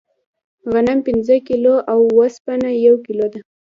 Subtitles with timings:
[0.71, 3.39] غنم پنځه کیلو او اوسپنه یو کیلو ده.